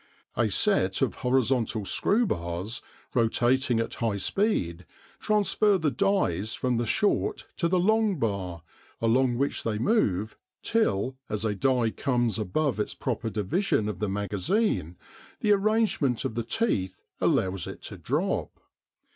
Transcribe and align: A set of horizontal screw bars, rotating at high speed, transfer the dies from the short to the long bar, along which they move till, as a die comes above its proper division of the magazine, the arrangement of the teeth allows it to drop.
A 0.35 0.49
set 0.49 1.03
of 1.03 1.13
horizontal 1.21 1.85
screw 1.85 2.25
bars, 2.25 2.81
rotating 3.13 3.79
at 3.79 3.93
high 3.93 4.17
speed, 4.17 4.87
transfer 5.19 5.77
the 5.77 5.91
dies 5.91 6.55
from 6.55 6.77
the 6.77 6.87
short 6.87 7.45
to 7.57 7.67
the 7.67 7.77
long 7.77 8.17
bar, 8.17 8.63
along 8.99 9.37
which 9.37 9.61
they 9.61 9.77
move 9.77 10.35
till, 10.63 11.17
as 11.29 11.45
a 11.45 11.53
die 11.53 11.91
comes 11.91 12.39
above 12.39 12.79
its 12.79 12.95
proper 12.95 13.29
division 13.29 13.87
of 13.87 13.99
the 13.99 14.09
magazine, 14.09 14.97
the 15.41 15.51
arrangement 15.51 16.25
of 16.25 16.33
the 16.33 16.41
teeth 16.41 17.03
allows 17.19 17.67
it 17.67 17.83
to 17.83 17.95
drop. 17.99 18.59